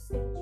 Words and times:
episódio 0.00 0.08
7. 0.08 0.40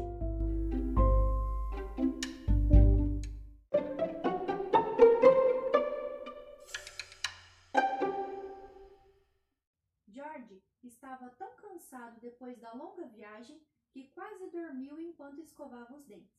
George 10.06 10.62
estava 10.82 11.30
tão 11.30 11.56
cansado 11.56 12.20
depois 12.20 12.58
da 12.58 12.72
longa 12.72 13.06
viagem 13.06 13.60
que 13.90 14.08
quase 14.08 14.50
dormiu 14.50 15.00
enquanto 15.00 15.40
escovava 15.40 15.94
os 15.94 16.04
dentes. 16.04 16.38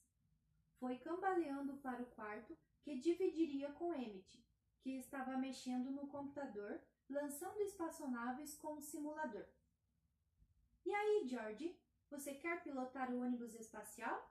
Foi 0.80 0.98
cambaleando 0.98 1.78
para 1.78 2.02
o 2.02 2.06
quarto 2.08 2.58
que 2.82 2.98
dividiria 3.00 3.72
com 3.74 3.94
Emmett, 3.94 4.42
que 4.82 4.92
estava 4.92 5.38
mexendo 5.38 5.92
no 5.92 6.08
computador, 6.08 6.82
lançando 7.10 7.62
espaçonaves 7.62 8.56
com 8.56 8.76
um 8.76 8.82
simulador. 8.82 9.46
E 10.86 10.94
aí, 10.94 11.28
George, 11.28 11.79
você 12.10 12.34
quer 12.34 12.64
pilotar 12.64 13.12
o 13.12 13.22
ônibus 13.22 13.54
espacial? 13.54 14.30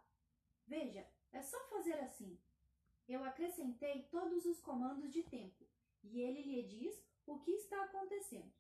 Veja, 0.66 1.06
é 1.32 1.42
só 1.42 1.58
fazer 1.68 1.98
assim. 2.00 2.38
Eu 3.08 3.24
acrescentei 3.24 4.02
todos 4.10 4.44
os 4.44 4.60
comandos 4.60 5.12
de 5.12 5.22
tempo 5.22 5.64
e 6.02 6.20
ele 6.20 6.42
lhe 6.42 6.62
diz 6.62 7.02
o 7.26 7.38
que 7.38 7.52
está 7.52 7.84
acontecendo. 7.84 8.52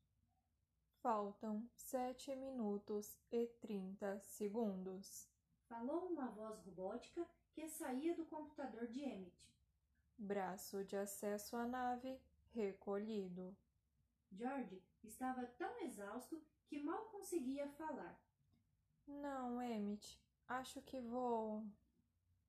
Faltam 1.02 1.68
sete 1.74 2.34
minutos 2.34 3.16
e 3.30 3.46
trinta 3.60 4.18
segundos. 4.20 5.28
Falou 5.68 6.06
uma 6.06 6.28
voz 6.28 6.58
robótica 6.64 7.26
que 7.52 7.68
saía 7.68 8.14
do 8.14 8.24
computador 8.24 8.86
de 8.86 9.02
Emmett. 9.02 9.52
Braço 10.16 10.84
de 10.84 10.96
acesso 10.96 11.56
à 11.56 11.66
nave 11.66 12.18
recolhido. 12.54 13.56
George 14.32 14.82
estava 15.04 15.46
tão 15.46 15.78
exausto 15.80 16.42
que 16.66 16.82
mal 16.82 17.04
conseguia 17.06 17.68
falar 17.68 18.18
Não, 19.08 19.60
Emmett, 19.62 20.20
acho 20.46 20.82
que 20.82 21.00
vou. 21.00 21.66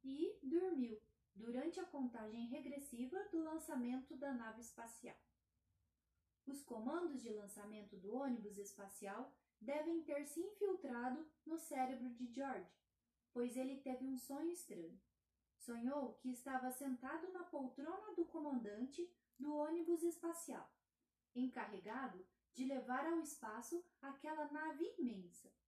e 0.04 0.38
dormiu 0.44 1.02
durante 1.34 1.80
a 1.80 1.86
contagem 1.86 2.48
regressiva 2.48 3.18
do 3.32 3.42
lançamento 3.42 4.16
da 4.18 4.34
nave 4.34 4.60
espacial. 4.60 5.16
Os 6.46 6.62
comandos 6.62 7.22
de 7.22 7.32
lançamento 7.32 7.96
do 7.96 8.14
ônibus 8.14 8.58
espacial 8.58 9.34
devem 9.62 10.04
ter 10.04 10.26
se 10.26 10.42
infiltrado 10.42 11.26
no 11.46 11.58
cérebro 11.58 12.10
de 12.10 12.28
George, 12.28 12.78
pois 13.32 13.56
ele 13.56 13.78
teve 13.80 14.06
um 14.06 14.18
sonho 14.18 14.52
estranho. 14.52 15.00
Sonhou 15.58 16.14
que 16.16 16.30
estava 16.30 16.72
sentado 16.72 17.32
na 17.32 17.44
poltrona 17.44 18.14
do 18.16 18.26
comandante 18.26 19.10
do 19.38 19.54
ônibus 19.54 20.04
espacial, 20.04 20.70
encarregado 21.34 22.26
de 22.54 22.66
levar 22.66 23.06
ao 23.06 23.22
espaço 23.22 23.84
aquela 24.02 24.52
nave 24.52 24.94
imensa. 24.98 25.59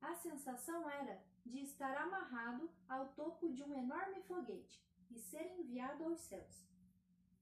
A 0.00 0.14
sensação 0.14 0.88
era 0.88 1.22
de 1.44 1.60
estar 1.60 1.96
amarrado 1.96 2.70
ao 2.88 3.08
topo 3.08 3.52
de 3.52 3.62
um 3.62 3.74
enorme 3.74 4.22
foguete 4.22 4.82
e 5.10 5.18
ser 5.18 5.46
enviado 5.58 6.04
aos 6.04 6.20
céus. 6.20 6.66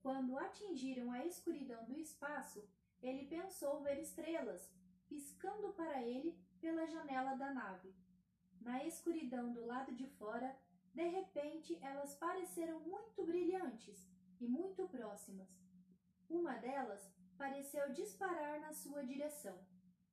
Quando 0.03 0.39
atingiram 0.39 1.11
a 1.13 1.25
escuridão 1.25 1.85
do 1.85 1.99
espaço, 1.99 2.67
ele 3.03 3.27
pensou 3.27 3.83
ver 3.83 3.99
estrelas 4.01 4.73
piscando 5.09 5.73
para 5.73 6.03
ele 6.03 6.39
pela 6.61 6.87
janela 6.87 7.35
da 7.35 7.53
nave. 7.53 7.95
Na 8.61 8.85
escuridão 8.85 9.53
do 9.53 9.65
lado 9.65 9.95
de 9.95 10.07
fora, 10.07 10.57
de 10.93 11.09
repente 11.09 11.79
elas 11.81 12.15
pareceram 12.17 12.81
muito 12.81 13.25
brilhantes 13.25 14.07
e 14.41 14.47
muito 14.47 14.87
próximas. 14.89 15.49
Uma 16.29 16.55
delas 16.55 17.11
pareceu 17.37 17.93
disparar 17.93 18.61
na 18.61 18.73
sua 18.73 19.05
direção, 19.05 19.59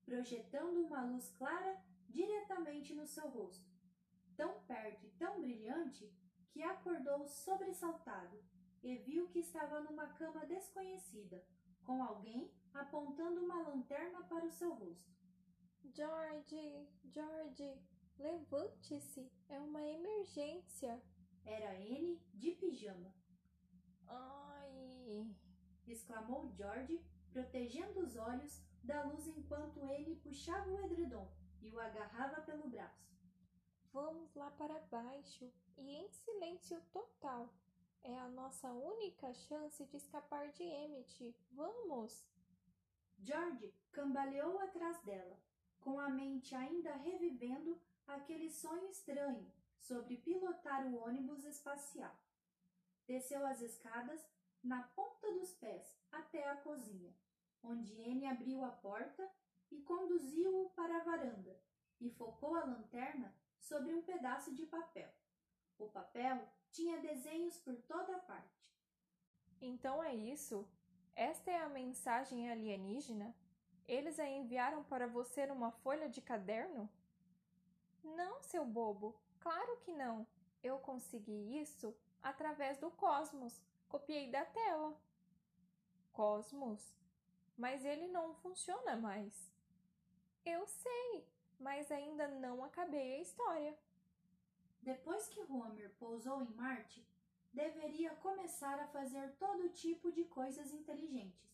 projetando 0.06 0.86
uma 0.86 1.03
luz 1.03 1.30
clara 1.31 1.81
diretamente 2.16 2.96
no 2.96 3.06
seu 3.06 3.28
rosto, 3.30 3.70
tão 4.38 4.62
perto 4.62 5.06
e 5.06 5.12
tão 5.12 5.42
brilhante 5.42 6.09
que 6.50 6.64
acordou 6.64 7.28
sobressaltado 7.28 8.42
e 8.81 8.96
viu 8.96 9.28
que 9.28 9.40
estava 9.40 9.81
numa 9.81 10.08
cama 10.14 10.46
desconhecida, 10.46 11.46
com 11.84 12.02
alguém 12.02 12.50
apontando 12.74 13.42
uma 13.42 13.68
lanterna 13.68 14.24
para 14.24 14.46
o 14.46 14.52
seu 14.52 14.74
rosto. 14.74 15.14
George, 15.94 16.88
George, 17.04 17.78
levante-se, 18.18 19.30
é 19.50 19.59
uma 19.59 19.81
emergência. 19.86 21.04
Era 21.44 21.74
Anne 21.74 22.20
de 22.34 22.52
pijama, 22.52 23.14
Ai, 24.08 25.30
exclamou 25.86 26.52
George, 26.56 27.00
protegendo 27.31 28.00
os 28.00 28.16
olhos 28.16 28.64
da 28.84 29.04
luz 29.04 29.28
enquanto 29.28 29.86
ele 29.86 30.16
puxava 30.16 30.70
o 30.72 30.80
edredom 30.86 31.30
e 31.66 31.74
o 31.74 31.80
agarrava 31.80 32.42
pelo 32.42 32.70
braço. 32.70 33.03
vamos 33.92 34.36
lá 34.36 34.52
para 34.52 34.80
baixo 34.81 35.52
e 35.78 35.96
em 35.96 36.08
silêncio 36.09 36.80
total. 36.92 37.50
É 38.03 38.16
a 38.20 38.28
nossa 38.28 38.72
única 38.72 39.34
chance 39.34 39.84
de 39.86 39.98
escapar 39.98 40.50
de 40.50 40.64
Emmett. 40.64 41.36
Vamos! 41.52 42.24
George 43.18 43.74
cambaleou 43.92 44.59
atrás 44.59 45.02
dela, 45.04 45.40
com 45.80 46.00
a 46.00 46.08
mente 46.09 46.54
ainda 46.54 46.94
revivendo 46.98 47.81
aquele 48.06 48.50
sonho 48.50 48.90
estranho 48.92 49.52
sobre 49.80 50.18
pilotar 50.18 50.86
o 50.86 51.04
ônibus 51.04 51.44
espacial. 51.46 52.16
Desceu 53.08 53.44
as 53.48 53.62
escadas 53.62 54.22
na 54.64 54.84
ponta 54.84 55.31
dos 55.31 55.54
pés 55.56 55.98
até 56.12 56.48
a 56.48 56.58
cozinha, 56.58 57.12
onde 57.64 58.00
Anne 58.04 58.28
abriu 58.28 58.64
a 58.64 58.70
porta 58.70 59.28
e 59.72 59.81
conduziu-o 59.81 60.70
para 60.72 60.98
a 60.98 61.03
varanda 61.03 61.59
e 62.00 62.09
focou 62.09 62.56
a 62.56 62.66
lanterna 62.66 63.34
sobre 63.59 63.94
um 63.94 64.02
pedaço 64.02 64.53
de 64.53 64.66
papel. 64.66 65.09
O 65.78 65.88
papel 65.88 66.48
tinha 66.72 67.00
desenhos 67.00 67.58
por 67.58 67.75
toda 67.84 68.20
parte. 68.20 68.70
Então 69.62 70.04
é 70.04 70.14
isso? 70.14 70.68
Esta 71.16 71.52
é 71.52 71.62
a 71.62 71.70
mensagem 71.70 72.52
alienígena? 72.52 73.36
Eles 73.88 74.20
a 74.20 74.28
enviaram 74.28 74.84
para 74.84 75.08
você 75.08 75.46
numa 75.46 75.72
folha 75.72 76.09
de 76.09 76.22
caderno? 76.22 76.90
Não, 78.04 78.42
seu 78.42 78.66
bobo, 78.66 79.20
claro 79.40 79.78
que 79.78 79.92
não. 79.92 80.28
Eu 80.62 80.80
consegui 80.80 81.59
isso 81.59 81.96
através 82.22 82.78
do 82.78 82.92
Cosmos. 82.92 83.62
Copiei 83.88 84.30
da 84.30 84.44
tela. 84.46 85.00
Cosmos? 86.12 86.96
Mas 87.58 87.86
ele 87.86 88.08
não 88.08 88.34
funciona 88.36 88.96
mais. 88.96 89.55
Eu 90.45 90.67
sei, 90.67 91.28
mas 91.59 91.91
ainda 91.91 92.28
não 92.28 92.63
acabei 92.63 93.16
a 93.16 93.22
história. 93.22 93.75
Depois 94.79 95.28
que 95.28 95.41
Homer 95.41 95.89
pousou 95.97 96.44
em 96.44 96.53
Marte, 96.53 97.03
deveria 97.51 98.13
começar 98.17 98.79
a 98.79 98.88
fazer 98.89 99.35
todo 99.39 99.69
tipo 99.69 100.11
de 100.11 100.23
coisas 100.25 100.72
inteligentes, 100.72 101.50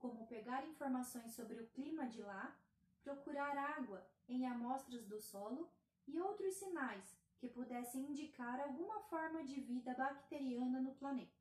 como 0.00 0.26
pegar 0.26 0.66
informações 0.66 1.32
sobre 1.32 1.60
o 1.60 1.68
clima 1.68 2.08
de 2.08 2.20
lá, 2.20 2.58
procurar 3.04 3.56
água 3.56 4.04
em 4.28 4.48
amostras 4.48 5.06
do 5.06 5.20
solo 5.20 5.70
e 6.08 6.18
outros 6.18 6.54
sinais 6.54 7.16
que 7.38 7.48
pudessem 7.48 8.02
indicar 8.02 8.60
alguma 8.60 9.00
forma 9.02 9.44
de 9.44 9.60
vida 9.60 9.94
bacteriana 9.94 10.80
no 10.80 10.92
planeta. 10.96 11.38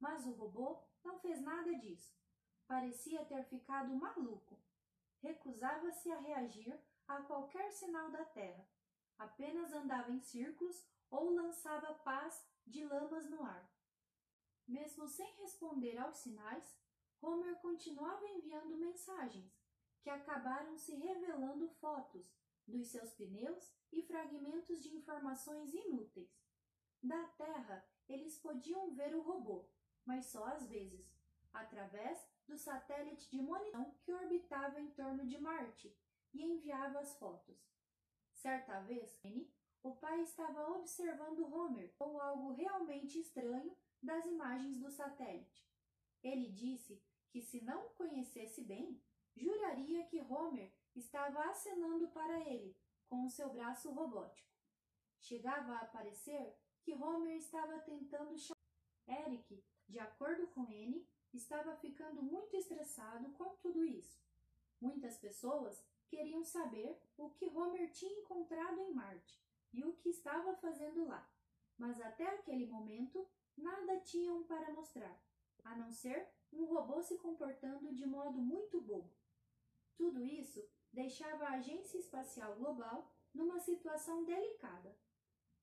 Mas 0.00 0.26
o 0.26 0.32
robô 0.32 0.82
não 1.04 1.20
fez 1.20 1.40
nada 1.40 1.72
disso. 1.76 2.12
Parecia 2.66 3.24
ter 3.26 3.44
ficado 3.44 3.94
maluco. 3.94 4.58
Recusava-se 5.24 6.10
a 6.12 6.20
reagir 6.20 6.78
a 7.08 7.22
qualquer 7.22 7.72
sinal 7.72 8.10
da 8.10 8.26
Terra. 8.26 8.68
Apenas 9.16 9.72
andava 9.72 10.12
em 10.12 10.20
círculos 10.20 10.86
ou 11.10 11.30
lançava 11.30 11.94
pás 11.94 12.46
de 12.66 12.84
lamas 12.84 13.30
no 13.30 13.42
ar. 13.42 13.66
Mesmo 14.68 15.08
sem 15.08 15.34
responder 15.36 15.96
aos 15.96 16.18
sinais, 16.18 16.78
Homer 17.22 17.56
continuava 17.62 18.28
enviando 18.28 18.76
mensagens, 18.76 19.50
que 20.02 20.10
acabaram 20.10 20.76
se 20.76 20.94
revelando 20.94 21.70
fotos 21.80 22.30
dos 22.66 22.88
seus 22.88 23.14
pneus 23.14 23.72
e 23.90 24.02
fragmentos 24.02 24.82
de 24.82 24.94
informações 24.94 25.72
inúteis. 25.72 26.38
Da 27.02 27.28
Terra, 27.28 27.82
eles 28.06 28.38
podiam 28.38 28.94
ver 28.94 29.14
o 29.14 29.22
robô, 29.22 29.66
mas 30.04 30.26
só 30.26 30.44
às 30.48 30.66
vezes, 30.68 31.10
através 31.50 32.28
do 32.46 32.56
satélite 32.58 33.30
de 33.30 33.40
monição 33.40 33.94
que 34.02 34.12
orbitava 34.12 34.80
em 34.80 34.90
torno 34.90 35.26
de 35.26 35.38
Marte 35.38 35.96
e 36.32 36.42
enviava 36.42 36.98
as 37.00 37.16
fotos. 37.16 37.56
Certa 38.32 38.80
vez, 38.80 39.18
o 39.82 39.94
pai 39.96 40.20
estava 40.22 40.68
observando 40.70 41.52
Homer 41.52 41.94
ou 41.98 42.20
algo 42.20 42.52
realmente 42.52 43.18
estranho 43.18 43.76
das 44.02 44.26
imagens 44.26 44.78
do 44.78 44.90
satélite. 44.90 45.66
Ele 46.22 46.50
disse 46.50 47.02
que 47.30 47.40
se 47.40 47.62
não 47.62 47.86
o 47.86 47.90
conhecesse 47.90 48.62
bem, 48.62 49.02
juraria 49.36 50.06
que 50.06 50.20
Homer 50.20 50.72
estava 50.94 51.44
acenando 51.44 52.08
para 52.08 52.40
ele 52.48 52.76
com 53.08 53.24
o 53.24 53.30
seu 53.30 53.50
braço 53.52 53.90
robótico. 53.90 54.48
Chegava 55.20 55.76
a 55.76 55.86
parecer 55.86 56.56
que 56.82 56.94
Homer 56.94 57.36
estava 57.36 57.78
tentando 57.80 58.38
chamar. 58.38 58.54
Eric, 59.06 59.62
de 59.86 59.98
acordo 59.98 60.46
com 60.48 60.70
N, 60.70 61.06
estava 61.36 61.74
ficando 61.76 62.22
muito 62.22 62.56
estressado 62.56 63.30
com 63.32 63.56
tudo 63.56 63.84
isso. 63.84 64.22
Muitas 64.80 65.16
pessoas 65.16 65.82
queriam 66.08 66.44
saber 66.44 66.96
o 67.16 67.30
que 67.30 67.46
Homer 67.46 67.90
tinha 67.90 68.20
encontrado 68.20 68.78
em 68.80 68.92
Marte 68.92 69.42
e 69.72 69.84
o 69.84 69.94
que 69.94 70.10
estava 70.10 70.54
fazendo 70.56 71.06
lá, 71.06 71.28
mas 71.76 72.00
até 72.00 72.26
aquele 72.26 72.66
momento 72.66 73.26
nada 73.56 74.00
tinham 74.00 74.44
para 74.44 74.72
mostrar, 74.72 75.18
a 75.64 75.76
não 75.76 75.90
ser 75.90 76.28
um 76.52 76.64
robô 76.64 77.02
se 77.02 77.18
comportando 77.18 77.92
de 77.92 78.06
modo 78.06 78.38
muito 78.40 78.80
bobo. 78.80 79.10
Tudo 79.96 80.24
isso 80.24 80.64
deixava 80.92 81.46
a 81.46 81.54
Agência 81.54 81.98
Espacial 81.98 82.54
Global 82.56 83.10
numa 83.32 83.58
situação 83.58 84.24
delicada. 84.24 84.96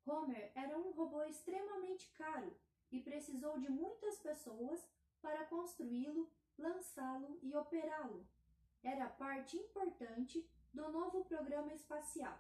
Homer 0.05 0.51
era 0.55 0.77
um 0.77 0.91
robô 0.91 1.23
extremamente 1.23 2.11
caro 2.11 2.53
e 2.91 2.99
precisou 2.99 3.57
de 3.59 3.69
muitas 3.69 4.17
pessoas 4.19 4.85
para 5.21 5.45
construí-lo, 5.45 6.29
lançá-lo 6.57 7.39
e 7.41 7.55
operá-lo. 7.55 8.27
Era 8.83 9.07
parte 9.07 9.57
importante 9.57 10.47
do 10.73 10.89
novo 10.91 11.23
programa 11.25 11.73
espacial, 11.73 12.39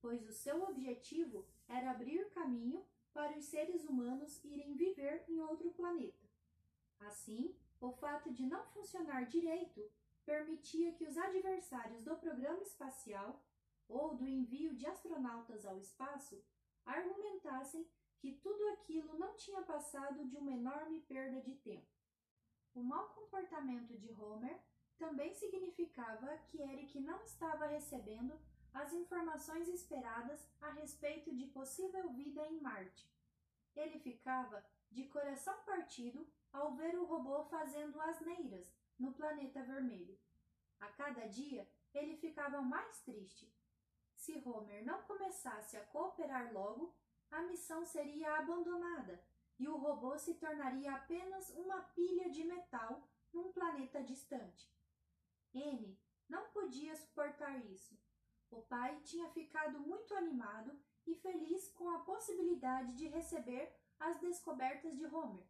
pois 0.00 0.28
o 0.28 0.32
seu 0.32 0.62
objetivo 0.64 1.46
era 1.68 1.90
abrir 1.90 2.28
caminho 2.30 2.84
para 3.12 3.36
os 3.36 3.44
seres 3.46 3.84
humanos 3.84 4.42
irem 4.44 4.74
viver 4.74 5.24
em 5.28 5.40
outro 5.40 5.70
planeta. 5.72 6.26
Assim, 7.00 7.56
o 7.80 7.90
fato 7.92 8.32
de 8.32 8.46
não 8.46 8.64
funcionar 8.66 9.26
direito 9.26 9.90
permitia 10.24 10.92
que 10.92 11.04
os 11.04 11.16
adversários 11.18 12.02
do 12.02 12.16
programa 12.16 12.62
espacial 12.62 13.44
ou 13.88 14.14
do 14.14 14.26
envio 14.26 14.74
de 14.74 14.86
astronautas 14.86 15.66
ao 15.66 15.78
espaço 15.78 16.42
argumentassem 16.84 17.86
que 18.18 18.32
tudo 18.34 18.68
aquilo 18.68 19.18
não 19.18 19.34
tinha 19.34 19.62
passado 19.62 20.24
de 20.24 20.36
uma 20.36 20.52
enorme 20.52 21.00
perda 21.00 21.40
de 21.40 21.54
tempo. 21.56 22.01
O 22.74 22.82
mau 22.82 23.10
comportamento 23.10 23.98
de 23.98 24.10
Homer 24.12 24.58
também 24.96 25.34
significava 25.34 26.38
que 26.48 26.62
Eric 26.62 26.98
não 27.00 27.22
estava 27.22 27.66
recebendo 27.66 28.38
as 28.72 28.94
informações 28.94 29.68
esperadas 29.68 30.48
a 30.60 30.70
respeito 30.70 31.34
de 31.36 31.46
possível 31.46 32.10
vida 32.14 32.46
em 32.48 32.60
Marte. 32.62 33.12
Ele 33.76 33.98
ficava 33.98 34.64
de 34.90 35.04
coração 35.08 35.54
partido 35.64 36.26
ao 36.50 36.74
ver 36.74 36.98
o 36.98 37.04
robô 37.04 37.44
fazendo 37.44 38.00
asneiras 38.00 38.66
no 38.98 39.12
planeta 39.12 39.62
vermelho. 39.62 40.18
A 40.80 40.88
cada 40.88 41.26
dia, 41.26 41.70
ele 41.92 42.16
ficava 42.16 42.62
mais 42.62 43.02
triste. 43.02 43.54
Se 44.14 44.42
Homer 44.46 44.82
não 44.84 45.02
começasse 45.02 45.76
a 45.76 45.84
cooperar 45.86 46.52
logo, 46.54 46.94
a 47.30 47.42
missão 47.42 47.84
seria 47.84 48.38
abandonada 48.38 49.22
e 49.58 49.68
o 49.68 49.76
robô 49.76 50.18
se 50.18 50.34
tornaria 50.34 50.92
apenas 50.92 51.50
uma 51.50 51.80
pilha 51.94 52.30
de 52.30 52.44
metal 52.44 53.08
num 53.32 53.52
planeta 53.52 54.02
distante. 54.02 54.70
N 55.54 55.98
não 56.28 56.48
podia 56.50 56.96
suportar 56.96 57.58
isso. 57.66 57.98
O 58.50 58.62
pai 58.62 59.00
tinha 59.02 59.28
ficado 59.30 59.78
muito 59.80 60.14
animado 60.14 60.78
e 61.06 61.14
feliz 61.14 61.68
com 61.72 61.88
a 61.90 62.00
possibilidade 62.00 62.94
de 62.96 63.06
receber 63.08 63.74
as 63.98 64.18
descobertas 64.20 64.96
de 64.96 65.06
Homer. 65.06 65.46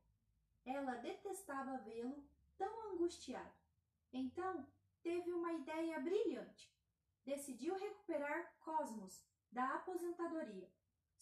Ela 0.65 0.97
detestava 0.97 1.79
vê-lo 1.79 2.25
tão 2.57 2.93
angustiado. 2.93 3.53
Então, 4.13 4.67
teve 5.03 5.33
uma 5.33 5.53
ideia 5.53 5.99
brilhante. 6.01 6.73
Decidiu 7.25 7.77
recuperar 7.77 8.55
Cosmos 8.61 9.25
da 9.51 9.77
aposentadoria, 9.77 10.71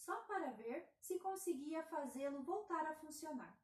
só 0.00 0.16
para 0.22 0.50
ver 0.52 0.88
se 1.00 1.18
conseguia 1.18 1.82
fazê-lo 1.84 2.42
voltar 2.42 2.86
a 2.86 2.94
funcionar. 2.94 3.54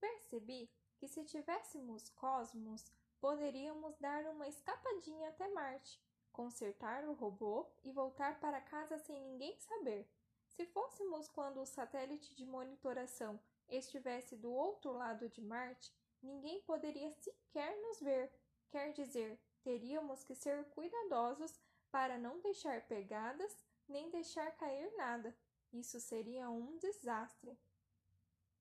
Percebi 0.00 0.68
que 0.98 1.06
se 1.06 1.24
tivéssemos 1.24 2.08
Cosmos, 2.10 2.92
poderíamos 3.20 3.96
dar 3.98 4.26
uma 4.26 4.48
escapadinha 4.48 5.28
até 5.28 5.46
Marte, 5.48 6.02
consertar 6.32 7.08
o 7.08 7.12
robô 7.12 7.70
e 7.84 7.92
voltar 7.92 8.40
para 8.40 8.60
casa 8.60 8.98
sem 8.98 9.20
ninguém 9.20 9.56
saber. 9.60 10.10
Se 10.48 10.66
fôssemos 10.66 11.28
quando 11.28 11.60
o 11.60 11.66
satélite 11.66 12.34
de 12.34 12.44
monitoração 12.44 13.40
estivesse 13.68 14.36
do 14.36 14.52
outro 14.52 14.92
lado 14.92 15.28
de 15.28 15.40
Marte, 15.40 15.94
ninguém 16.20 16.60
poderia 16.62 17.12
sequer 17.12 17.80
nos 17.80 18.00
ver. 18.00 18.32
Quer 18.70 18.92
dizer, 18.92 19.40
teríamos 19.62 20.24
que 20.24 20.34
ser 20.34 20.64
cuidadosos 20.70 21.60
para 21.90 22.18
não 22.18 22.40
deixar 22.40 22.86
pegadas 22.88 23.56
nem 23.88 24.10
deixar 24.10 24.50
cair 24.52 24.92
nada. 24.96 25.36
Isso 25.72 26.00
seria 26.00 26.48
um 26.48 26.76
desastre. 26.78 27.58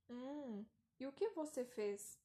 Hum, 0.09 0.65
e 0.99 1.05
o 1.05 1.11
que 1.11 1.29
você 1.29 1.63
fez? 1.63 2.19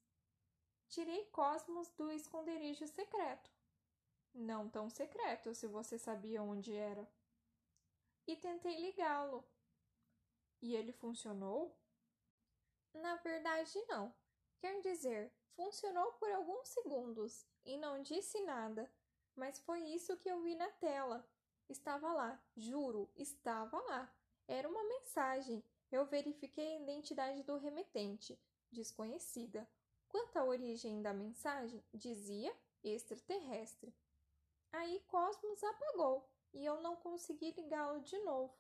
Tirei 0.88 1.26
Cosmos 1.26 1.90
do 1.90 2.10
esconderijo 2.10 2.86
secreto. 2.86 3.50
Não 4.34 4.68
tão 4.68 4.88
secreto 4.88 5.54
se 5.54 5.66
você 5.66 5.98
sabia 5.98 6.42
onde 6.42 6.74
era. 6.74 7.06
E 8.26 8.36
tentei 8.36 8.80
ligá-lo. 8.80 9.44
E 10.60 10.74
ele 10.74 10.92
funcionou? 10.92 11.76
Na 12.94 13.16
verdade, 13.16 13.78
não. 13.88 14.14
Quer 14.58 14.80
dizer, 14.80 15.32
funcionou 15.54 16.12
por 16.14 16.30
alguns 16.30 16.68
segundos 16.68 17.46
e 17.64 17.76
não 17.76 18.02
disse 18.02 18.40
nada, 18.42 18.90
mas 19.36 19.58
foi 19.60 19.80
isso 19.80 20.16
que 20.16 20.28
eu 20.28 20.42
vi 20.42 20.54
na 20.54 20.70
tela. 20.72 21.28
Estava 21.68 22.12
lá, 22.12 22.42
juro, 22.56 23.10
estava 23.16 23.78
lá. 23.78 24.10
Era 24.46 24.68
uma 24.68 24.82
mensagem. 24.84 25.62
Eu 25.92 26.06
verifiquei 26.06 26.76
a 26.76 26.80
identidade 26.80 27.42
do 27.42 27.56
remetente, 27.58 28.38
desconhecida. 28.70 29.68
Quanto 30.08 30.38
à 30.38 30.44
origem 30.44 31.02
da 31.02 31.12
mensagem, 31.12 31.84
dizia 31.92 32.54
extraterrestre. 32.82 33.94
Aí 34.72 35.00
Cosmos 35.08 35.62
apagou 35.62 36.28
e 36.54 36.64
eu 36.64 36.80
não 36.80 36.96
consegui 36.96 37.50
ligá-lo 37.52 38.00
de 38.00 38.18
novo. 38.20 38.56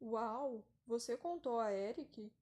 Uau! 0.00 0.64
Você 0.86 1.16
contou 1.16 1.58
a 1.58 1.72
Eric? 1.72 2.32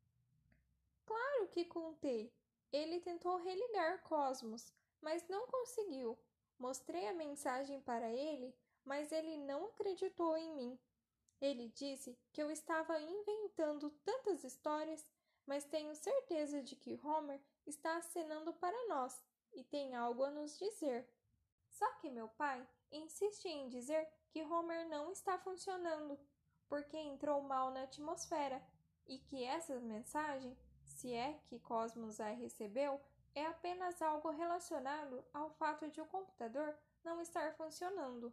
Claro 1.06 1.48
que 1.48 1.64
contei. 1.64 2.30
Ele 2.70 3.00
tentou 3.00 3.36
religar 3.38 4.02
Cosmos, 4.02 4.72
mas 5.00 5.26
não 5.28 5.46
conseguiu. 5.46 6.18
Mostrei 6.58 7.08
a 7.08 7.14
mensagem 7.14 7.80
para 7.80 8.10
ele, 8.10 8.54
mas 8.84 9.12
ele 9.12 9.36
não 9.38 9.66
acreditou 9.66 10.36
em 10.36 10.54
mim. 10.54 10.78
Ele 11.40 11.68
disse 11.68 12.18
que 12.32 12.42
eu 12.42 12.50
estava 12.50 13.00
inventando 13.00 13.90
tantas 14.04 14.44
histórias, 14.44 15.04
mas 15.46 15.64
tenho 15.64 15.94
certeza 15.94 16.62
de 16.62 16.76
que 16.76 16.98
Homer 17.02 17.40
está 17.66 17.96
acenando 17.96 18.52
para 18.54 18.88
nós 18.88 19.22
e 19.52 19.62
tem 19.62 19.94
algo 19.94 20.24
a 20.24 20.30
nos 20.30 20.58
dizer. 20.58 21.08
Só 21.68 21.90
que 21.94 22.10
meu 22.10 22.28
pai 22.28 22.66
insiste 22.90 23.46
em 23.46 23.68
dizer 23.68 24.08
que 24.30 24.42
Homer 24.42 24.88
não 24.88 25.10
está 25.10 25.38
funcionando, 25.38 26.18
porque 26.68 26.96
entrou 26.96 27.42
mal 27.42 27.70
na 27.70 27.82
atmosfera, 27.82 28.62
e 29.06 29.18
que 29.18 29.44
essa 29.44 29.78
mensagem 29.80 30.56
se 31.04 31.12
é 31.12 31.38
que 31.46 31.58
Cosmos 31.58 32.20
a 32.20 32.30
recebeu, 32.30 33.00
é 33.34 33.44
apenas 33.46 34.00
algo 34.00 34.30
relacionado 34.30 35.24
ao 35.32 35.50
fato 35.50 35.90
de 35.90 36.00
o 36.00 36.06
computador 36.06 36.74
não 37.02 37.20
estar 37.20 37.52
funcionando. 37.56 38.32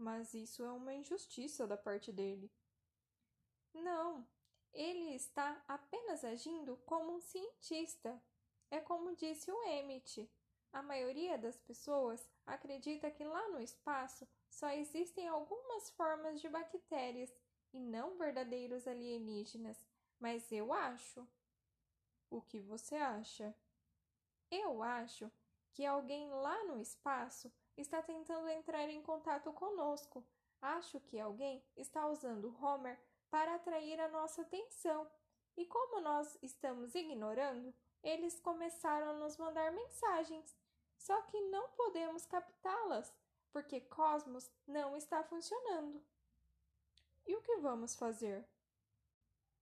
Mas 0.00 0.32
isso 0.32 0.64
é 0.64 0.72
uma 0.72 0.94
injustiça 0.94 1.66
da 1.66 1.76
parte 1.76 2.10
dele. 2.10 2.50
Não, 3.74 4.26
ele 4.72 5.14
está 5.14 5.62
apenas 5.68 6.24
agindo 6.24 6.76
como 6.86 7.12
um 7.12 7.20
cientista. 7.20 8.20
É 8.70 8.80
como 8.80 9.14
disse 9.14 9.52
o 9.52 9.62
Emmett. 9.64 10.26
A 10.72 10.82
maioria 10.82 11.36
das 11.36 11.58
pessoas 11.58 12.26
acredita 12.46 13.10
que 13.10 13.24
lá 13.24 13.48
no 13.50 13.60
espaço 13.60 14.26
só 14.48 14.70
existem 14.70 15.28
algumas 15.28 15.90
formas 15.90 16.40
de 16.40 16.48
bactérias 16.48 17.30
e 17.72 17.78
não 17.78 18.16
verdadeiros 18.16 18.86
alienígenas 18.86 19.84
mas 20.20 20.52
eu 20.52 20.72
acho. 20.72 21.26
O 22.28 22.42
que 22.42 22.60
você 22.60 22.94
acha? 22.94 23.56
Eu 24.50 24.82
acho 24.82 25.32
que 25.72 25.84
alguém 25.84 26.28
lá 26.30 26.62
no 26.64 26.78
espaço 26.78 27.50
está 27.76 28.02
tentando 28.02 28.48
entrar 28.48 28.88
em 28.88 29.02
contato 29.02 29.52
conosco. 29.52 30.24
Acho 30.60 31.00
que 31.00 31.18
alguém 31.18 31.64
está 31.76 32.06
usando 32.06 32.54
Homer 32.62 32.98
para 33.30 33.54
atrair 33.54 34.00
a 34.00 34.08
nossa 34.08 34.42
atenção. 34.42 35.10
E 35.56 35.64
como 35.66 36.00
nós 36.00 36.38
estamos 36.42 36.94
ignorando, 36.94 37.74
eles 38.02 38.40
começaram 38.40 39.10
a 39.10 39.14
nos 39.14 39.36
mandar 39.36 39.72
mensagens. 39.72 40.56
Só 40.96 41.22
que 41.22 41.40
não 41.48 41.70
podemos 41.70 42.26
captá-las, 42.26 43.14
porque 43.52 43.80
Cosmos 43.80 44.50
não 44.66 44.96
está 44.96 45.22
funcionando. 45.24 46.02
E 47.26 47.34
o 47.34 47.42
que 47.42 47.56
vamos 47.56 47.94
fazer? 47.94 48.46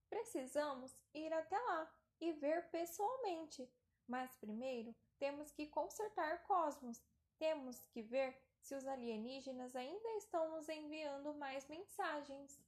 Precisamos 0.08 0.92
ir 1.14 1.32
até 1.32 1.58
lá 1.58 1.92
e 2.20 2.32
ver 2.32 2.68
pessoalmente, 2.70 3.70
mas 4.06 4.34
primeiro 4.36 4.94
temos 5.18 5.52
que 5.52 5.66
consertar 5.66 6.42
Cosmos. 6.44 7.02
Temos 7.38 7.85
que 7.87 8.02
ver 8.02 8.37
se 8.61 8.75
os 8.75 8.87
alienígenas 8.87 9.75
ainda 9.76 10.09
estão 10.16 10.50
nos 10.50 10.68
enviando 10.68 11.33
mais 11.35 11.66
mensagens. 11.68 12.61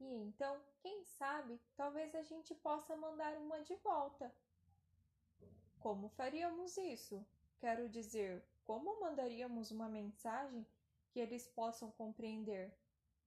E 0.00 0.14
então, 0.14 0.60
quem 0.80 1.04
sabe, 1.04 1.60
talvez 1.76 2.14
a 2.14 2.22
gente 2.22 2.54
possa 2.54 2.96
mandar 2.96 3.36
uma 3.36 3.60
de 3.62 3.74
volta. 3.76 4.32
Como 5.80 6.08
faríamos 6.10 6.76
isso? 6.76 7.24
Quero 7.58 7.88
dizer, 7.88 8.44
como 8.64 9.00
mandaríamos 9.00 9.70
uma 9.70 9.88
mensagem 9.88 10.66
que 11.10 11.20
eles 11.20 11.46
possam 11.48 11.90
compreender? 11.92 12.72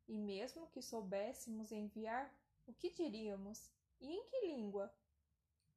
E 0.08 0.18
mesmo 0.18 0.68
que 0.68 0.82
soubéssemos 0.82 1.72
enviar, 1.72 2.34
o 2.68 2.74
que 2.74 2.92
diríamos? 2.92 3.72
E 4.00 4.12
em 4.12 4.24
que 4.26 4.48
língua? 4.48 4.94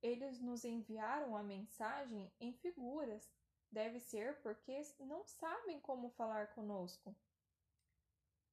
Eles 0.03 0.41
nos 0.41 0.65
enviaram 0.65 1.37
a 1.37 1.43
mensagem 1.43 2.31
em 2.39 2.53
figuras. 2.53 3.33
Deve 3.75 3.99
ser 3.99 4.37
porque 4.41 4.83
não 5.01 5.27
sabem 5.27 5.81
como 5.81 6.09
falar 6.11 6.47
conosco. 6.55 7.13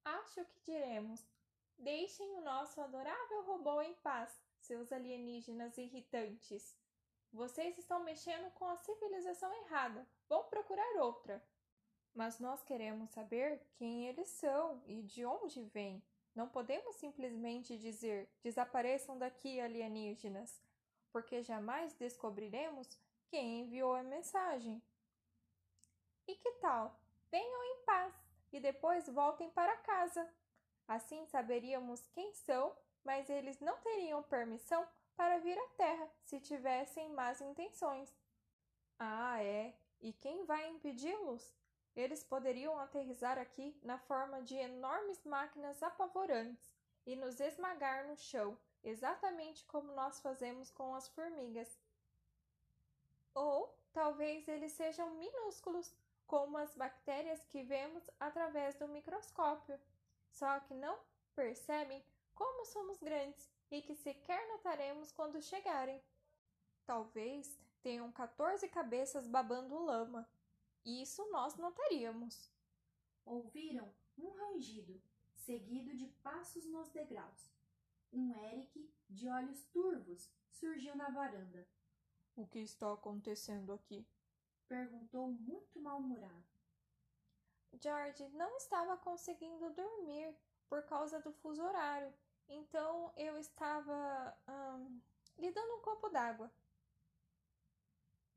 Acho 0.04 0.44
que 0.44 0.60
diremos: 0.64 1.24
deixem 1.78 2.28
o 2.38 2.40
nosso 2.40 2.80
adorável 2.80 3.44
robô 3.44 3.80
em 3.82 3.94
paz, 3.94 4.42
seus 4.58 4.90
alienígenas 4.90 5.78
irritantes. 5.78 6.76
Vocês 7.32 7.78
estão 7.78 8.02
mexendo 8.02 8.50
com 8.54 8.64
a 8.64 8.76
civilização 8.78 9.54
errada. 9.62 10.04
Vão 10.28 10.42
procurar 10.42 10.96
outra. 10.96 11.40
Mas 12.12 12.40
nós 12.40 12.64
queremos 12.64 13.08
saber 13.10 13.64
quem 13.76 14.08
eles 14.08 14.28
são 14.28 14.82
e 14.86 15.02
de 15.02 15.24
onde 15.24 15.62
vêm. 15.66 16.02
Não 16.34 16.48
podemos 16.48 16.96
simplesmente 16.96 17.78
dizer 17.78 18.28
desapareçam 18.42 19.16
daqui, 19.16 19.60
alienígenas, 19.60 20.60
porque 21.12 21.44
jamais 21.44 21.94
descobriremos 21.94 22.98
quem 23.28 23.60
enviou 23.60 23.94
a 23.94 24.02
mensagem. 24.02 24.82
E 26.26 26.34
que 26.36 26.52
tal? 26.52 26.98
Venham 27.30 27.64
em 27.64 27.84
paz 27.84 28.14
e 28.52 28.60
depois 28.60 29.08
voltem 29.08 29.50
para 29.50 29.76
casa. 29.78 30.28
Assim 30.86 31.24
saberíamos 31.26 32.06
quem 32.08 32.32
são, 32.34 32.76
mas 33.04 33.28
eles 33.30 33.58
não 33.60 33.76
teriam 33.78 34.22
permissão 34.22 34.86
para 35.16 35.38
vir 35.38 35.58
à 35.58 35.68
Terra 35.76 36.10
se 36.24 36.40
tivessem 36.40 37.10
más 37.10 37.40
intenções. 37.40 38.14
Ah, 38.98 39.42
é? 39.42 39.74
E 40.00 40.12
quem 40.12 40.44
vai 40.44 40.68
impedi-los? 40.68 41.54
Eles 41.94 42.24
poderiam 42.24 42.78
aterrizar 42.78 43.38
aqui 43.38 43.78
na 43.82 43.98
forma 43.98 44.42
de 44.42 44.56
enormes 44.56 45.22
máquinas 45.24 45.82
apavorantes 45.82 46.74
e 47.04 47.14
nos 47.16 47.38
esmagar 47.38 48.06
no 48.06 48.16
chão, 48.16 48.56
exatamente 48.82 49.64
como 49.66 49.92
nós 49.92 50.20
fazemos 50.20 50.70
com 50.70 50.94
as 50.94 51.08
formigas. 51.08 51.78
Ou 53.34 53.76
talvez 53.92 54.48
eles 54.48 54.72
sejam 54.72 55.10
minúsculos, 55.14 55.94
como 56.32 56.56
as 56.56 56.74
bactérias 56.74 57.44
que 57.44 57.62
vemos 57.62 58.08
através 58.18 58.74
do 58.76 58.88
microscópio, 58.88 59.78
só 60.30 60.60
que 60.60 60.72
não 60.72 60.98
percebem 61.34 62.02
como 62.34 62.64
somos 62.64 62.98
grandes 63.00 63.50
e 63.70 63.82
que 63.82 63.94
sequer 63.94 64.48
notaremos 64.48 65.12
quando 65.12 65.42
chegarem. 65.42 66.02
Talvez 66.86 67.60
tenham 67.82 68.10
14 68.10 68.66
cabeças 68.70 69.26
babando 69.28 69.78
lama 69.84 70.26
isso 70.86 71.22
nós 71.30 71.54
notaríamos. 71.56 72.50
Ouviram 73.26 73.92
um 74.16 74.30
rangido, 74.30 75.02
seguido 75.34 75.94
de 75.94 76.06
passos 76.22 76.64
nos 76.64 76.88
degraus. 76.88 77.52
Um 78.10 78.34
Eric, 78.34 78.90
de 79.06 79.28
olhos 79.28 79.64
turvos, 79.66 80.30
surgiu 80.50 80.96
na 80.96 81.10
varanda. 81.10 81.68
O 82.34 82.46
que 82.46 82.60
está 82.60 82.90
acontecendo 82.90 83.70
aqui? 83.70 84.06
Perguntou 84.72 85.28
muito 85.28 85.78
mal-humorado. 85.78 86.46
George 87.78 88.26
não 88.30 88.56
estava 88.56 88.96
conseguindo 88.96 89.68
dormir 89.74 90.34
por 90.66 90.82
causa 90.84 91.20
do 91.20 91.30
fuso 91.30 91.62
horário, 91.62 92.10
então 92.48 93.12
eu 93.14 93.36
estava 93.36 94.34
hum, 94.48 94.98
lhe 95.36 95.52
dando 95.52 95.74
um 95.74 95.82
copo 95.82 96.08
d'água. 96.08 96.50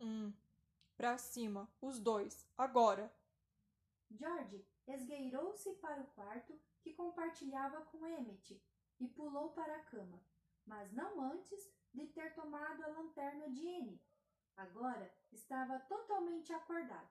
Hum, 0.02 0.34
Pra 0.98 1.18
cima, 1.18 1.70
os 1.80 2.02
dois, 2.02 2.46
agora! 2.58 3.10
George 4.12 4.68
esgueirou-se 4.88 5.72
para 5.76 6.02
o 6.02 6.08
quarto 6.08 6.60
que 6.82 6.94
compartilhava 6.94 7.80
com 7.86 8.06
Emmett 8.06 8.62
e 9.00 9.08
pulou 9.08 9.52
para 9.52 9.74
a 9.74 9.84
cama, 9.86 10.22
mas 10.66 10.92
não 10.92 11.22
antes 11.32 11.72
de 11.94 12.08
ter 12.08 12.36
tomado 12.36 12.84
a 12.84 12.88
lanterna 12.88 13.50
de 13.50 13.66
Anne. 13.70 14.02
Agora 14.56 15.12
estava 15.32 15.80
totalmente 15.80 16.54
acordado. 16.54 17.10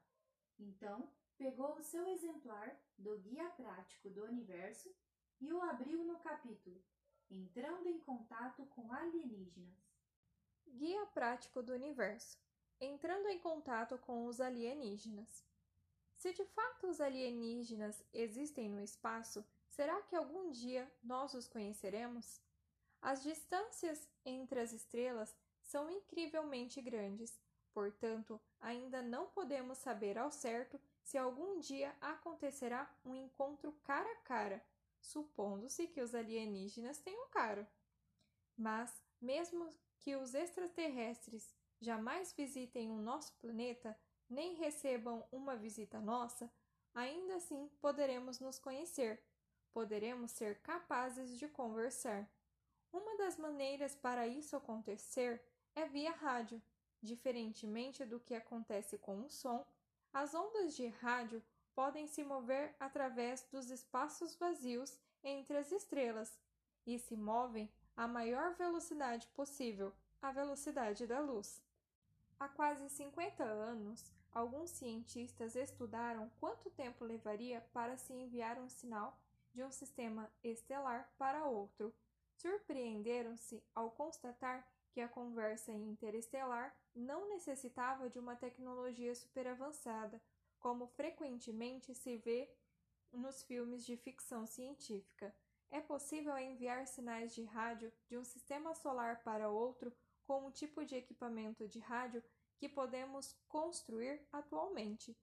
Então, 0.58 1.08
pegou 1.36 1.76
o 1.76 1.82
seu 1.82 2.06
exemplar 2.08 2.74
do 2.96 3.18
Guia 3.18 3.48
Prático 3.50 4.08
do 4.08 4.24
Universo 4.24 4.94
e 5.40 5.52
o 5.52 5.60
abriu 5.62 6.04
no 6.04 6.18
capítulo 6.20 6.82
Entrando 7.30 7.88
em 7.88 7.98
Contato 7.98 8.64
com 8.66 8.92
Alienígenas. 8.92 9.76
Guia 10.66 11.06
Prático 11.06 11.62
do 11.62 11.72
Universo 11.72 12.38
entrando 12.80 13.28
em 13.28 13.38
contato 13.38 13.98
com 13.98 14.26
os 14.26 14.40
alienígenas. 14.40 15.44
Se 16.16 16.32
de 16.32 16.44
fato 16.44 16.88
os 16.88 17.00
alienígenas 17.00 18.02
existem 18.12 18.68
no 18.68 18.80
espaço, 18.80 19.44
será 19.68 20.00
que 20.02 20.16
algum 20.16 20.50
dia 20.50 20.90
nós 21.02 21.34
os 21.34 21.48
conheceremos? 21.48 22.40
As 23.00 23.22
distâncias 23.22 24.08
entre 24.24 24.60
as 24.60 24.72
estrelas 24.72 25.34
são 25.74 25.90
incrivelmente 25.90 26.80
grandes, 26.80 27.36
portanto, 27.72 28.40
ainda 28.60 29.02
não 29.02 29.26
podemos 29.26 29.76
saber 29.78 30.16
ao 30.16 30.30
certo 30.30 30.80
se 31.02 31.18
algum 31.18 31.58
dia 31.58 31.92
acontecerá 32.00 32.88
um 33.04 33.12
encontro 33.12 33.72
cara 33.82 34.08
a 34.08 34.16
cara, 34.18 34.64
supondo-se 35.00 35.88
que 35.88 36.00
os 36.00 36.14
alienígenas 36.14 36.98
tenham 37.00 37.28
cara. 37.28 37.68
Mas, 38.56 39.02
mesmo 39.20 39.68
que 39.98 40.14
os 40.14 40.32
extraterrestres 40.32 41.52
jamais 41.80 42.32
visitem 42.32 42.92
o 42.92 43.02
nosso 43.02 43.32
planeta, 43.40 43.98
nem 44.30 44.54
recebam 44.54 45.26
uma 45.32 45.56
visita 45.56 46.00
nossa, 46.00 46.48
ainda 46.94 47.34
assim 47.34 47.68
poderemos 47.80 48.38
nos 48.38 48.60
conhecer, 48.60 49.20
poderemos 49.72 50.30
ser 50.30 50.60
capazes 50.60 51.36
de 51.36 51.48
conversar. 51.48 52.30
Uma 52.92 53.16
das 53.16 53.36
maneiras 53.36 53.96
para 53.96 54.24
isso 54.28 54.54
acontecer 54.54 55.44
é 55.74 55.86
via 55.86 56.12
rádio. 56.12 56.60
Diferentemente 57.02 58.04
do 58.04 58.18
que 58.18 58.34
acontece 58.34 58.96
com 58.96 59.20
o 59.20 59.28
som, 59.28 59.66
as 60.12 60.34
ondas 60.34 60.74
de 60.74 60.86
rádio 60.86 61.42
podem 61.74 62.06
se 62.06 62.22
mover 62.22 62.74
através 62.78 63.42
dos 63.50 63.68
espaços 63.68 64.36
vazios 64.36 64.96
entre 65.22 65.56
as 65.56 65.72
estrelas 65.72 66.38
e 66.86 66.98
se 66.98 67.16
movem 67.16 67.70
à 67.96 68.06
maior 68.06 68.54
velocidade 68.54 69.26
possível, 69.28 69.92
a 70.22 70.30
velocidade 70.30 71.06
da 71.06 71.20
luz. 71.20 71.62
Há 72.38 72.48
quase 72.48 72.88
50 72.88 73.42
anos, 73.44 74.10
alguns 74.32 74.70
cientistas 74.70 75.54
estudaram 75.56 76.30
quanto 76.40 76.70
tempo 76.70 77.04
levaria 77.04 77.60
para 77.72 77.96
se 77.96 78.12
enviar 78.12 78.58
um 78.58 78.68
sinal 78.68 79.18
de 79.52 79.62
um 79.62 79.70
sistema 79.70 80.30
estelar 80.42 81.12
para 81.16 81.44
outro. 81.46 81.94
Surpreenderam-se 82.36 83.62
ao 83.74 83.90
constatar 83.90 84.66
que 84.94 85.00
a 85.00 85.08
conversa 85.08 85.72
interestelar 85.72 86.72
não 86.94 87.28
necessitava 87.28 88.08
de 88.08 88.16
uma 88.16 88.36
tecnologia 88.36 89.12
superavançada, 89.12 90.22
como 90.60 90.86
frequentemente 90.86 91.92
se 91.92 92.16
vê 92.18 92.48
nos 93.12 93.42
filmes 93.42 93.84
de 93.84 93.96
ficção 93.96 94.46
científica. 94.46 95.34
É 95.68 95.80
possível 95.80 96.38
enviar 96.38 96.86
sinais 96.86 97.34
de 97.34 97.42
rádio 97.42 97.92
de 98.06 98.16
um 98.16 98.22
sistema 98.22 98.72
solar 98.72 99.20
para 99.24 99.50
outro 99.50 99.92
com 100.22 100.46
um 100.46 100.50
tipo 100.52 100.84
de 100.84 100.94
equipamento 100.94 101.66
de 101.66 101.80
rádio 101.80 102.22
que 102.56 102.68
podemos 102.68 103.36
construir 103.48 104.24
atualmente. 104.32 105.16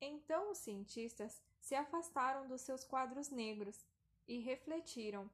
Então 0.00 0.52
os 0.52 0.58
cientistas 0.58 1.42
se 1.60 1.74
afastaram 1.74 2.46
dos 2.46 2.60
seus 2.60 2.84
quadros 2.84 3.30
negros 3.30 3.84
e 4.28 4.38
refletiram: 4.38 5.28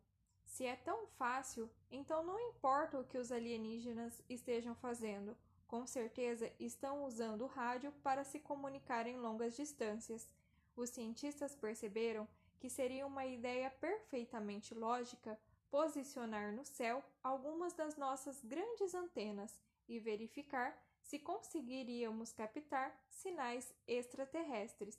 se 0.44 0.64
é 0.64 0.76
tão 0.76 1.06
fácil, 1.18 1.70
então 1.90 2.24
não 2.24 2.38
importa 2.38 2.98
o 2.98 3.04
que 3.04 3.18
os 3.18 3.32
alienígenas 3.32 4.22
estejam 4.28 4.74
fazendo, 4.74 5.36
com 5.66 5.86
certeza 5.86 6.52
estão 6.60 7.04
usando 7.04 7.42
o 7.42 7.48
rádio 7.48 7.90
para 8.02 8.22
se 8.22 8.38
comunicar 8.38 9.06
em 9.06 9.16
longas 9.16 9.56
distâncias. 9.56 10.28
Os 10.76 10.90
cientistas 10.90 11.54
perceberam 11.56 12.28
que 12.58 12.70
seria 12.70 13.06
uma 13.06 13.26
ideia 13.26 13.70
perfeitamente 13.70 14.74
lógica 14.74 15.38
posicionar 15.70 16.52
no 16.52 16.64
céu 16.64 17.02
algumas 17.22 17.72
das 17.72 17.96
nossas 17.96 18.40
grandes 18.44 18.94
antenas 18.94 19.60
e 19.88 19.98
verificar 19.98 20.80
se 21.02 21.18
conseguiríamos 21.18 22.32
captar 22.32 22.96
sinais 23.08 23.74
extraterrestres. 23.86 24.98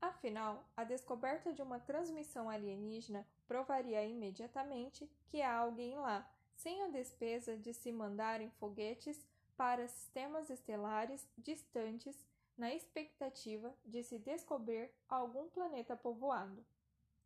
Afinal, 0.00 0.68
a 0.76 0.84
descoberta 0.84 1.52
de 1.52 1.62
uma 1.62 1.80
transmissão 1.80 2.50
alienígena 2.50 3.26
provaria 3.46 4.04
imediatamente 4.04 5.10
que 5.26 5.42
há 5.42 5.56
alguém 5.56 5.96
lá, 5.96 6.28
sem 6.54 6.82
a 6.82 6.88
despesa 6.88 7.56
de 7.56 7.72
se 7.72 7.92
mandarem 7.92 8.50
foguetes 8.50 9.26
para 9.56 9.86
sistemas 9.86 10.50
estelares 10.50 11.28
distantes 11.36 12.26
na 12.56 12.72
expectativa 12.72 13.74
de 13.84 14.02
se 14.02 14.18
descobrir 14.18 14.90
algum 15.08 15.48
planeta 15.48 15.96
povoado. 15.96 16.64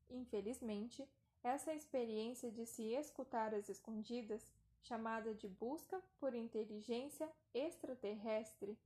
Infelizmente, 0.08 1.06
essa 1.42 1.74
experiência 1.74 2.50
de 2.50 2.66
se 2.66 2.94
escutar 2.94 3.54
às 3.54 3.68
escondidas, 3.68 4.52
chamada 4.82 5.34
de 5.34 5.48
busca 5.48 6.02
por 6.18 6.34
inteligência 6.34 7.30
extraterrestre, 7.52 8.78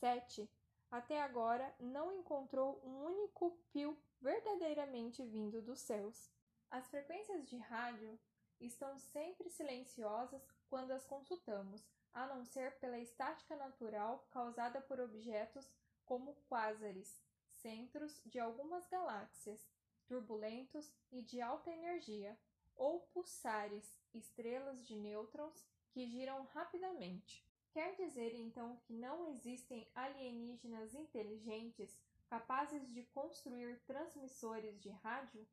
7, 0.00 0.48
até 0.90 1.20
agora 1.22 1.74
não 1.80 2.12
encontrou 2.12 2.80
um 2.84 3.04
único 3.06 3.56
pio 3.72 3.96
verdadeiramente 4.20 5.22
vindo 5.24 5.60
dos 5.62 5.80
céus. 5.80 6.30
As 6.70 6.86
frequências 6.88 7.48
de 7.48 7.56
rádio 7.56 8.18
estão 8.60 8.98
sempre 8.98 9.48
silenciosas 9.50 10.46
quando 10.68 10.90
as 10.90 11.04
consultamos, 11.04 11.86
a 12.12 12.26
não 12.26 12.44
ser 12.44 12.78
pela 12.78 12.98
estática 12.98 13.54
natural 13.56 14.26
causada 14.30 14.80
por 14.80 14.98
objetos 15.00 15.70
como 16.04 16.34
quásares, 16.48 17.22
centros 17.50 18.22
de 18.24 18.38
algumas 18.38 18.86
galáxias, 18.88 19.68
turbulentos 20.06 20.90
e 21.10 21.22
de 21.22 21.40
alta 21.40 21.70
energia, 21.70 22.38
ou 22.74 23.00
pulsares, 23.12 23.98
estrelas 24.14 24.86
de 24.86 24.96
nêutrons 24.96 25.64
que 25.90 26.06
giram 26.06 26.44
rapidamente. 26.44 27.44
Quer 27.72 27.94
dizer 27.96 28.34
então 28.34 28.76
que 28.84 28.92
não 28.92 29.28
existem 29.28 29.86
alienígenas 29.94 30.94
inteligentes 30.94 31.98
capazes 32.28 32.90
de 32.92 33.02
construir 33.04 33.78
transmissores 33.86 34.80
de 34.80 34.90
rádio? 34.90 35.46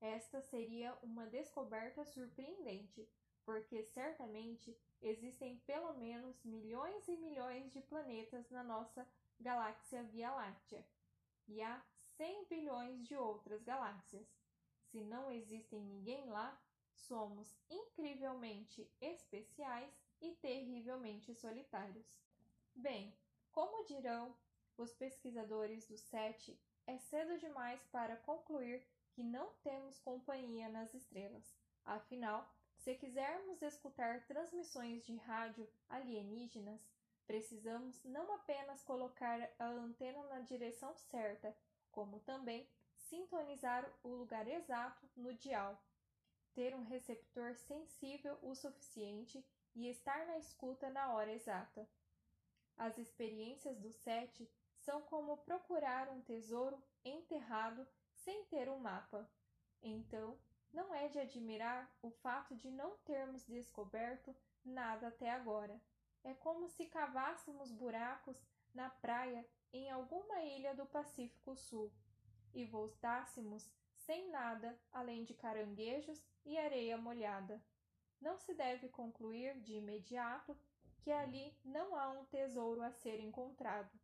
Esta 0.00 0.40
seria 0.42 0.94
uma 1.02 1.26
descoberta 1.26 2.04
surpreendente, 2.04 3.08
porque 3.44 3.82
certamente 3.84 4.76
existem 5.00 5.58
pelo 5.60 5.94
menos 5.94 6.42
milhões 6.44 7.06
e 7.08 7.16
milhões 7.16 7.72
de 7.72 7.80
planetas 7.80 8.50
na 8.50 8.62
nossa 8.62 9.06
galáxia 9.40 10.02
Via 10.04 10.32
Láctea, 10.32 10.84
e 11.48 11.62
há 11.62 11.82
100 12.16 12.46
bilhões 12.46 13.06
de 13.06 13.16
outras 13.16 13.62
galáxias. 13.62 14.26
Se 14.90 15.02
não 15.02 15.30
existem 15.30 15.80
ninguém 15.82 16.28
lá, 16.28 16.60
somos 16.94 17.54
incrivelmente 17.70 18.90
especiais 19.00 19.92
e 20.20 20.34
terrivelmente 20.36 21.34
solitários. 21.34 22.06
Bem, 22.74 23.14
como 23.52 23.84
dirão 23.84 24.34
os 24.76 24.92
pesquisadores 24.92 25.86
do 25.86 25.96
SET, 25.96 26.58
é 26.86 26.98
cedo 26.98 27.38
demais 27.38 27.82
para 27.86 28.16
concluir 28.16 28.86
que 29.16 29.22
não 29.22 29.48
temos 29.62 29.98
companhia 30.00 30.68
nas 30.68 30.92
estrelas. 30.92 31.56
Afinal, 31.86 32.46
se 32.76 32.94
quisermos 32.96 33.62
escutar 33.62 34.26
transmissões 34.26 35.02
de 35.06 35.16
rádio 35.16 35.66
alienígenas, 35.88 36.86
precisamos 37.26 38.04
não 38.04 38.30
apenas 38.34 38.82
colocar 38.82 39.50
a 39.58 39.68
antena 39.68 40.22
na 40.24 40.40
direção 40.40 40.94
certa, 40.94 41.56
como 41.90 42.20
também 42.20 42.68
sintonizar 42.94 43.90
o 44.02 44.08
lugar 44.08 44.46
exato 44.46 45.08
no 45.16 45.32
dial, 45.32 45.82
ter 46.54 46.74
um 46.74 46.84
receptor 46.84 47.56
sensível 47.56 48.38
o 48.42 48.54
suficiente 48.54 49.42
e 49.74 49.88
estar 49.88 50.26
na 50.26 50.36
escuta 50.36 50.90
na 50.90 51.14
hora 51.14 51.32
exata. 51.32 51.88
As 52.76 52.98
experiências 52.98 53.78
do 53.78 53.90
SET 53.90 54.46
são 54.76 55.00
como 55.00 55.38
procurar 55.38 56.10
um 56.10 56.20
tesouro 56.20 56.82
enterrado 57.02 57.86
sem 58.26 58.44
ter 58.46 58.68
um 58.68 58.80
mapa. 58.80 59.30
Então, 59.80 60.36
não 60.72 60.92
é 60.92 61.06
de 61.06 61.20
admirar 61.20 61.88
o 62.02 62.10
fato 62.10 62.56
de 62.56 62.68
não 62.72 62.98
termos 63.04 63.46
descoberto 63.46 64.34
nada 64.64 65.06
até 65.06 65.30
agora. 65.30 65.80
É 66.24 66.34
como 66.34 66.68
se 66.68 66.86
cavássemos 66.86 67.70
buracos 67.70 68.36
na 68.74 68.90
praia 68.90 69.48
em 69.72 69.88
alguma 69.92 70.42
ilha 70.42 70.74
do 70.74 70.84
Pacífico 70.86 71.54
Sul 71.54 71.92
e 72.52 72.64
voltássemos 72.64 73.70
sem 73.94 74.28
nada 74.28 74.76
além 74.90 75.22
de 75.22 75.32
caranguejos 75.32 76.20
e 76.44 76.58
areia 76.58 76.98
molhada. 76.98 77.64
Não 78.20 78.36
se 78.38 78.54
deve 78.54 78.88
concluir 78.88 79.60
de 79.60 79.74
imediato 79.74 80.58
que 80.98 81.12
ali 81.12 81.56
não 81.64 81.94
há 81.94 82.10
um 82.10 82.24
tesouro 82.24 82.82
a 82.82 82.90
ser 82.90 83.20
encontrado. 83.20 83.96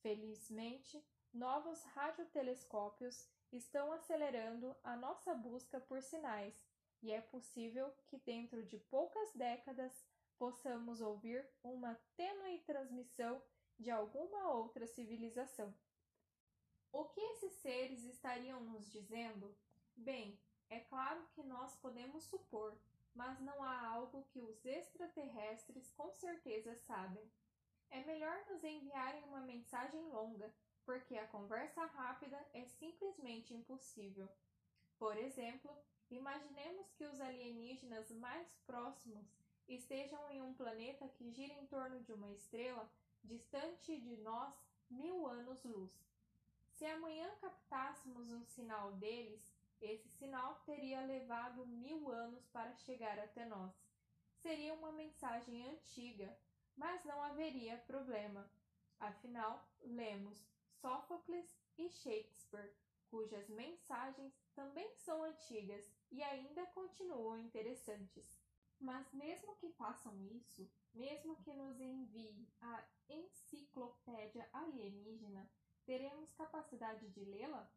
Felizmente, 0.00 1.04
novos 1.36 1.82
radiotelescópios 1.94 3.28
estão 3.52 3.92
acelerando 3.92 4.74
a 4.82 4.96
nossa 4.96 5.34
busca 5.34 5.78
por 5.78 6.02
sinais, 6.02 6.66
e 7.02 7.12
é 7.12 7.20
possível 7.20 7.92
que 8.06 8.18
dentro 8.18 8.64
de 8.64 8.78
poucas 8.78 9.32
décadas 9.34 9.92
possamos 10.38 11.00
ouvir 11.00 11.46
uma 11.62 11.94
tênue 12.16 12.60
transmissão 12.60 13.42
de 13.78 13.90
alguma 13.90 14.50
outra 14.50 14.86
civilização. 14.86 15.74
O 16.90 17.04
que 17.04 17.20
esses 17.20 17.52
seres 17.56 18.04
estariam 18.04 18.60
nos 18.60 18.90
dizendo? 18.90 19.54
Bem, 19.94 20.40
é 20.70 20.80
claro 20.80 21.22
que 21.34 21.42
nós 21.42 21.76
podemos 21.76 22.24
supor, 22.24 22.74
mas 23.14 23.38
não 23.40 23.62
há 23.62 23.88
algo 23.88 24.26
que 24.30 24.40
os 24.40 24.64
extraterrestres 24.64 25.90
com 25.90 26.10
certeza 26.12 26.74
sabem. 26.74 27.30
É 27.90 28.02
melhor 28.04 28.44
nos 28.48 28.64
enviarem 28.64 29.22
uma 29.24 29.40
mensagem 29.40 30.02
longa, 30.08 30.52
porque 30.86 31.18
a 31.18 31.26
conversa 31.26 31.84
rápida 31.84 32.38
é 32.54 32.64
simplesmente 32.64 33.52
impossível. 33.52 34.28
Por 34.96 35.18
exemplo, 35.18 35.76
imaginemos 36.08 36.90
que 36.92 37.04
os 37.04 37.20
alienígenas 37.20 38.10
mais 38.12 38.54
próximos 38.64 39.26
estejam 39.68 40.30
em 40.30 40.40
um 40.40 40.54
planeta 40.54 41.08
que 41.08 41.28
gira 41.32 41.52
em 41.54 41.66
torno 41.66 42.00
de 42.04 42.12
uma 42.12 42.30
estrela 42.30 42.88
distante 43.22 44.00
de 44.00 44.16
nós 44.18 44.54
mil 44.88 45.26
anos-luz. 45.26 45.92
Se 46.68 46.86
amanhã 46.86 47.28
captássemos 47.40 48.30
um 48.30 48.44
sinal 48.44 48.92
deles, 48.92 49.52
esse 49.80 50.08
sinal 50.08 50.62
teria 50.64 51.04
levado 51.04 51.66
mil 51.66 52.08
anos 52.10 52.46
para 52.46 52.72
chegar 52.76 53.18
até 53.18 53.44
nós. 53.44 53.74
Seria 54.36 54.72
uma 54.74 54.92
mensagem 54.92 55.66
antiga, 55.66 56.38
mas 56.76 57.04
não 57.04 57.20
haveria 57.22 57.76
problema. 57.78 58.48
Afinal, 59.00 59.68
lemos 59.80 60.46
Sófocles 60.80 61.56
e 61.78 61.88
Shakespeare, 61.90 62.72
cujas 63.08 63.48
mensagens 63.48 64.34
também 64.54 64.94
são 64.96 65.22
antigas 65.22 65.90
e 66.10 66.22
ainda 66.22 66.66
continuam 66.66 67.38
interessantes. 67.38 68.38
Mas 68.78 69.10
mesmo 69.12 69.56
que 69.56 69.70
façam 69.70 70.20
isso, 70.22 70.70
mesmo 70.94 71.36
que 71.36 71.52
nos 71.52 71.80
enviem 71.80 72.46
a 72.60 72.84
enciclopédia 73.08 74.48
alienígena, 74.52 75.50
teremos 75.84 76.32
capacidade 76.32 77.08
de 77.08 77.24
lê-la? 77.24 77.70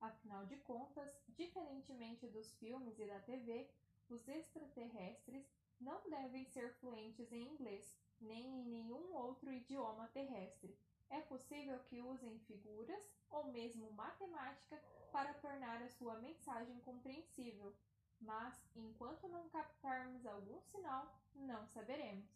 Afinal 0.00 0.46
de 0.46 0.56
contas, 0.58 1.10
diferentemente 1.28 2.26
dos 2.28 2.54
filmes 2.54 2.98
e 2.98 3.06
da 3.06 3.20
TV, 3.20 3.70
os 4.08 4.26
extraterrestres 4.28 5.46
não 5.80 6.08
devem 6.08 6.44
ser 6.46 6.72
fluentes 6.74 7.30
em 7.32 7.48
inglês, 7.48 7.98
nem 8.20 8.44
em 8.46 8.64
nenhum 8.64 9.14
outro 9.14 9.52
idioma 9.52 10.08
terrestre. 10.08 10.78
É 11.10 11.20
possível 11.20 11.78
que 11.88 12.00
usem 12.00 12.38
figuras 12.40 13.02
ou 13.30 13.44
mesmo 13.52 13.90
matemática 13.92 14.80
para 15.12 15.34
tornar 15.34 15.82
a 15.82 15.88
sua 15.88 16.18
mensagem 16.18 16.78
compreensível, 16.80 17.72
mas 18.20 18.60
enquanto 18.74 19.28
não 19.28 19.48
captarmos 19.48 20.26
algum 20.26 20.60
sinal, 20.60 21.14
não 21.34 21.66
saberemos. 21.68 22.28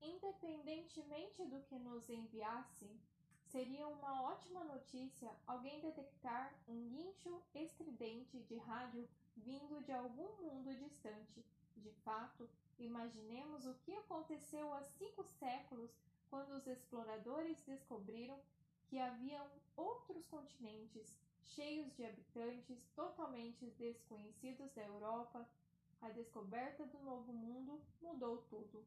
Independentemente 0.00 1.44
do 1.44 1.60
que 1.62 1.78
nos 1.78 2.08
enviassem, 2.08 2.98
Seria 3.50 3.88
uma 3.88 4.24
ótima 4.24 4.62
notícia 4.64 5.34
alguém 5.46 5.80
detectar 5.80 6.52
um 6.68 6.86
guincho 6.90 7.42
estridente 7.54 8.38
de 8.40 8.58
rádio 8.58 9.08
vindo 9.34 9.82
de 9.84 9.90
algum 9.90 10.28
mundo 10.42 10.74
distante. 10.74 11.42
De 11.74 11.90
fato, 12.04 12.46
imaginemos 12.78 13.64
o 13.64 13.72
que 13.76 13.96
aconteceu 13.96 14.70
há 14.74 14.82
cinco 14.82 15.24
séculos 15.24 15.90
quando 16.30 16.52
os 16.52 16.66
exploradores 16.66 17.60
descobriram 17.62 18.38
que 18.88 18.98
haviam 18.98 19.46
outros 19.76 20.24
continentes 20.26 21.16
cheios 21.44 21.92
de 21.96 22.04
habitantes 22.04 22.84
totalmente 22.94 23.66
desconhecidos 23.78 24.72
da 24.74 24.82
Europa. 24.82 25.48
A 26.00 26.08
descoberta 26.10 26.86
do 26.86 26.98
Novo 27.00 27.32
Mundo 27.32 27.80
mudou 28.00 28.38
tudo. 28.48 28.84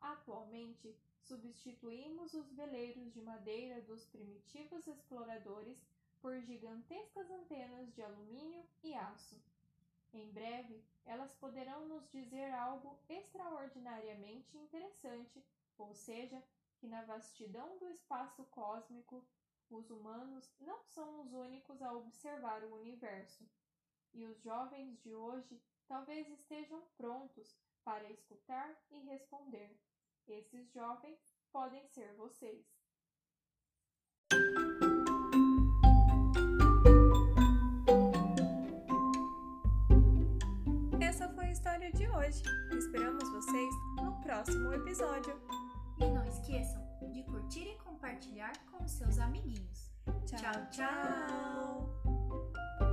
Atualmente, 0.00 0.96
substituímos 1.20 2.32
os 2.34 2.50
veleiros 2.52 3.12
de 3.12 3.20
madeira 3.20 3.80
dos 3.82 4.04
primitivos 4.06 4.86
exploradores 4.86 5.78
por 6.20 6.40
gigantescas 6.40 7.30
antenas 7.30 7.92
de 7.94 8.02
alumínio 8.02 8.64
e 8.82 8.94
aço. 8.94 9.36
Em 10.14 10.30
breve, 10.30 10.82
elas 11.04 11.34
poderão 11.34 11.86
nos 11.86 12.08
dizer 12.10 12.52
algo 12.52 12.98
extraordinariamente 13.08 14.56
interessante, 14.56 15.42
ou 15.78 15.94
seja, 15.94 16.42
que 16.78 16.86
na 16.86 17.02
vastidão 17.04 17.78
do 17.78 17.88
espaço 17.90 18.44
cósmico, 18.46 19.26
os 19.70 19.90
humanos 19.90 20.52
não 20.60 20.84
são 20.84 21.20
os 21.20 21.32
únicos 21.32 21.80
a 21.80 21.92
observar 21.92 22.64
o 22.64 22.74
universo. 22.74 23.48
E 24.12 24.26
os 24.26 24.40
jovens 24.42 25.00
de 25.00 25.14
hoje 25.14 25.62
talvez 25.86 26.28
estejam 26.28 26.82
prontos 26.96 27.56
para 27.84 28.10
escutar 28.10 28.76
e 28.90 28.98
responder. 29.04 29.78
Esses 30.26 30.70
jovens 30.72 31.34
podem 31.50 31.86
ser 31.88 32.14
vocês. 32.14 32.81
De 42.02 42.08
hoje. 42.08 42.42
Esperamos 42.76 43.22
vocês 43.30 43.74
no 44.02 44.20
próximo 44.22 44.72
episódio. 44.72 45.40
E 46.00 46.04
não 46.06 46.24
esqueçam 46.24 46.82
de 47.12 47.22
curtir 47.22 47.68
e 47.68 47.76
compartilhar 47.78 48.52
com 48.72 48.86
seus 48.88 49.18
amiguinhos. 49.20 49.92
tchau. 50.26 50.40
tchau. 50.72 51.90
tchau. 52.02 52.91